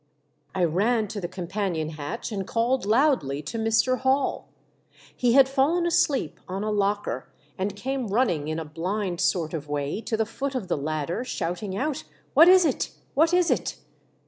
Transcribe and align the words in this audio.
I 0.55 0.63
ran 0.63 1.07
to 1.09 1.21
the 1.21 1.27
companion 1.27 1.89
hatch 1.89 2.31
and 2.31 2.47
called 2.47 2.87
loudly 2.87 3.43
to 3.43 3.59
Mr. 3.59 3.99
Hall. 3.99 4.49
He 5.15 5.33
had 5.33 5.47
fallen 5.47 5.85
asleep 5.85 6.39
on 6.47 6.63
a 6.63 6.71
locker, 6.71 7.29
and 7.55 7.75
came 7.75 8.07
running 8.07 8.47
in 8.47 8.57
a 8.57 8.65
blind 8.65 9.21
sort 9.21 9.53
of 9.53 9.69
way 9.69 10.01
to 10.01 10.17
the 10.17 10.25
foot 10.25 10.55
of 10.55 10.69
the 10.69 10.75
ladder, 10.75 11.23
shouting 11.23 11.77
out, 11.77 12.03
"What 12.33 12.47
is 12.47 12.65
it? 12.65 12.89
What 13.13 13.31
is 13.31 13.51
it?" 13.51 13.75